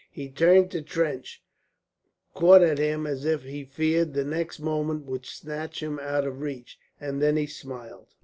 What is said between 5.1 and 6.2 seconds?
snatch him